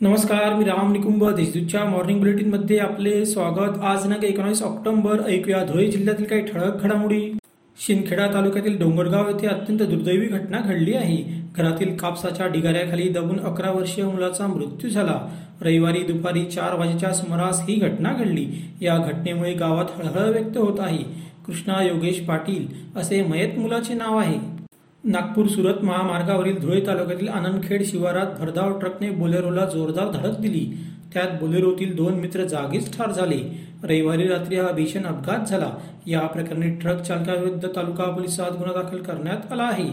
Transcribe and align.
नमस्कार 0.00 0.54
मी 0.54 0.64
राम 0.64 0.92
निकुंभ 0.92 1.28
देशदूतच्या 1.28 1.84
मॉर्निंग 1.84 2.18
बुलेटिनमध्ये 2.18 2.78
आपले 2.78 3.26
स्वागत. 3.26 3.78
आज 3.84 4.02
दिनांक 4.02 4.24
एकोणीस 4.24 4.62
ऑक्टोबर 4.62 5.20
ऐकूया 5.26 5.64
धुळे 5.64 5.86
जिल्ह्यातील 5.86 6.24
काही 6.24 6.42
ठळक 6.42 6.82
घडामोडी. 6.82 7.38
शिंदखेडा 7.86 8.26
तालुक्यातील 8.34 8.78
डोंगरगाव 8.78 9.28
येथे 9.28 9.46
अत्यंत 9.46 9.78
दुर्दैवी 9.78 10.26
घटना 10.26 10.58
घडली 10.60 10.94
आहे. 10.94 11.42
घरातील 11.56 11.96
कापसाच्या 11.96 12.46
ढिगाऱ्याखाली 12.46 13.08
दबून 13.08 13.40
अकरा 13.40 13.70
वर्षीय 13.70 14.04
मुलाचा 14.04 14.46
मृत्यू 14.46 14.90
झाला. 14.90 15.20
रविवारी 15.60 16.00
दुपारी 16.00 16.44
चार 16.44 16.74
वाजेच्या 16.74 17.12
सुमारास 17.12 17.60
ही 17.68 17.74
घटना 17.74 18.12
घडली. 18.12 18.46
या 18.80 18.98
घटनेमुळे 18.98 19.52
गावात 19.52 19.86
हळहळ 19.94 20.30
व्यक्त 20.30 20.56
होत 20.56 20.80
आहे. 20.80 21.02
कृष्णा 21.46 21.82
योगेश 21.82 22.20
पाटील 22.20 22.66
असे 22.96 23.22
मयत 23.22 23.58
मुलाचे 23.58 23.94
नाव 23.94 24.18
आहे. 24.18 24.57
नागपूर 25.08 25.46
सुरत 25.46 25.84
महामार्गावरील 25.84 26.58
धुळे 26.60 26.80
तालुक्यातील 26.86 27.28
आनंदखेड 27.28 27.84
शिवारात 27.84 28.26
भरधाव 28.40 28.78
ट्रकने 28.78 29.10
बोलेरोला 29.10 29.64
जोरदार 29.64 30.10
धडक 30.10 30.38
दिली. 30.38 30.64
त्यात 31.14 31.40
बोलेरोतील 31.40 31.94
दोन 31.96 32.14
मित्र 32.14 32.44
जागीच 32.44 32.96
ठार 32.96 33.12
झाले. 33.12 33.38
रविवारी 33.82 34.26
रात्री 34.28 34.56
हा 34.56 34.70
भीषण 34.72 35.04
अपघात 35.04 35.48
झाला. 35.48 35.70
या 36.06 36.20
प्रकरणी 36.20 36.70
ट्रक 36.70 37.00
चालकाविरुद्ध 37.00 37.68
तालुका 37.76 38.04
पोलिसात 38.04 38.50
गुन्हा 38.50 38.82
दाखल 38.82 38.98
करण्यात 38.98 39.52
आला 39.52 39.62
आहे. 39.62 39.88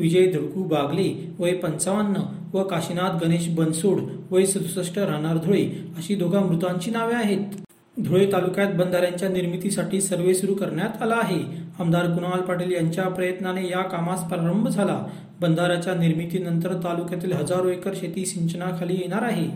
विजय 0.00 0.26
धुडकू 0.26 0.62
बागले 0.64 1.34
वय 1.38 1.52
पंचावन्न 1.52 2.22
व 2.52 2.62
काशीनाथ 2.62 3.24
गणेश 3.24 3.48
बनसोड 3.48 4.00
वय 4.30 4.44
सदुसष्ट 4.44 4.98
राहणार 4.98 5.36
धुळे 5.36 5.64
अशी 5.96 6.14
दोघा 6.14 6.40
मृतांची 6.40 6.90
नावे 6.90 7.14
आहेत. 7.14 7.69
धुळे 8.04 8.26
तालुक्यात 8.32 8.72
बंधाऱ्यांच्या 8.74 9.28
निर्मितीसाठी 9.28 10.00
सर्वे 10.00 10.34
सुरू 10.34 10.54
करण्यात 10.54 11.02
आला 11.02 11.14
आहे. 11.22 11.40
आमदार 11.78 12.06
कुणाल 12.06 12.40
पाटील 12.40 12.72
यांच्या 12.72 13.04
प्रयत्नाने 13.04 13.64
या 13.64 13.82
कामास 13.82 14.22
प्रारंभ 14.28 14.68
झाला. 14.68 15.04
बंधाऱ्याच्या 15.40 15.94
निर्मितीनंतर 15.94 16.74
तालुक्यातील 16.74 17.32
हजारो 17.32 17.68
एकर 17.68 17.94
शेती 17.94 18.26
सिंचनाखाली 18.26 18.94
येणार 18.94 19.22
आहे. 19.22 19.48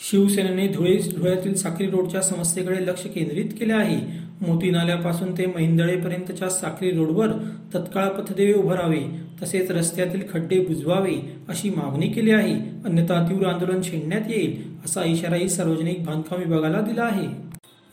शिवसेनेने 0.00 0.66
धुळे 0.68 0.96
धुळ्यातील 0.96 1.54
साखरी 1.54 1.86
रोडच्या 1.90 2.22
समस्येकडे 2.22 2.86
लक्ष 2.86 3.02
केंद्रित 3.06 3.50
केले 3.60 3.72
आहे. 3.72 4.26
मोती 4.40 4.70
नाल्यापासून 4.70 5.32
ते 5.38 5.46
महिंदळेपर्यंतच्या 5.46 6.48
साखरी 6.50 6.90
रोडवर 6.90 7.28
तत्काळ 7.74 8.08
पथदेवे 8.08 8.52
उभारावे 8.52 9.00
तसेच 9.42 9.70
रस्त्यातील 9.70 10.22
खड्डे 10.32 10.60
बुजवावे 10.60 11.14
अशी 11.48 11.70
मागणी 11.70 12.08
केली 12.08 12.30
आहे. 12.30 12.54
अन्यथा 12.84 13.26
तीव्र 13.28 13.46
आंदोलन 13.46 13.82
छेडण्यात 13.82 14.30
येईल 14.30 14.62
असा 14.84 15.04
इशाराही 15.04 15.48
सार्वजनिक 15.48 16.04
बांधकाम 16.04 16.38
विभागाला 16.38 16.80
दिला 16.80 17.02
आहे. 17.02 17.26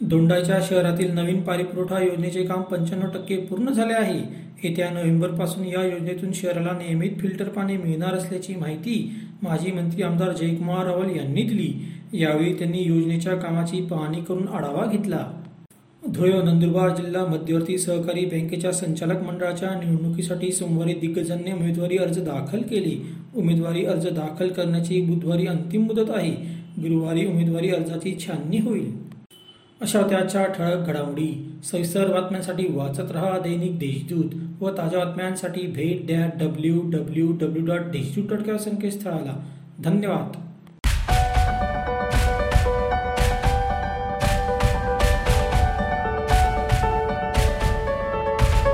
दोंडाच्या 0.01 0.57
शहरातील 0.61 1.11
नवीन 1.13 1.41
पाणीपुरवठा 1.41 1.99
योजनेचे 1.99 2.43
काम 2.43 2.61
पंच्याण्णव 2.61 3.09
टक्के 3.09 3.35
पूर्ण 3.49 3.71
झाले 3.71 3.93
आहे. 3.93 4.19
येत्या 4.63 4.89
नोव्हेंबरपासून 4.89 5.65
या 5.65 5.83
योजनेतून 5.83 6.31
शहराला 6.33 6.71
नियमित 6.77 7.11
फिल्टर 7.19 7.49
पाणी 7.49 7.77
मिळणार 7.77 8.13
असल्याची 8.13 8.55
माहिती 8.55 8.95
माजी 9.43 9.71
मंत्री 9.71 10.03
आमदार 10.03 10.31
जयकुमार 10.31 10.85
रावल 10.85 11.15
यांनी 11.15 11.43
दिली. 11.43 11.71
यावेळी 12.13 12.53
त्यांनी 12.53 12.83
योजनेच्या 12.83 13.35
कामाची 13.35 13.81
पाहणी 13.81 14.21
करून 14.21 14.47
आढावा 14.47 14.85
घेतला. 14.85 15.25
धुळे 16.07 16.31
नंदुरबार 16.41 16.95
जिल्हा 16.95 17.25
मध्यवर्ती 17.25 17.77
सहकारी 17.77 18.25
बँकेच्या 18.25 18.71
संचालक 18.71 19.21
मंडळाच्या 19.23 19.69
निवडणुकीसाठी 19.79 20.51
सोमवारी 20.51 20.93
दिग्गजांनी 20.93 21.51
उमेदवारी 21.51 21.97
अर्ज 21.97 22.19
दाखल 22.19 22.61
केले. 22.61 22.95
उमेदवारी 23.35 23.85
अर्ज 23.85 24.07
दाखल 24.07 24.49
करण्याची 24.49 25.01
बुधवारी 25.01 25.47
अंतिम 25.47 25.85
मुदत 25.85 26.11
आहे. 26.15 26.31
गुरुवारी 26.81 27.25
उमेदवारी 27.25 27.69
अर्जाची 27.69 28.15
छाननी 28.19 28.57
होईल. 28.57 28.91
अशा 29.83 30.01
त्याच्या 30.01 30.45
ठळक 30.45 30.87
घडामोडी 30.87 31.51
सविस्तर 31.63 32.07
बातम्यांसाठी 32.11 32.65
वाचत 32.69 33.11
रहा 33.11 33.39
दैनिक 33.39 33.79
देशदूत 33.79 34.31
व 34.61 34.77
ताज्या 34.77 35.05
बातम्यांसाठी 35.05 35.61
भेट 35.61 36.07
द्या 36.07 36.25
W 36.25 36.81
W 36.89 37.31
W 37.31 37.65
dot 37.65 37.79
Deshdoot 37.79 38.37
dot 38.37 38.57
संकेतस्थळाला. 38.57 39.47
धन्यवाद. 39.83 40.52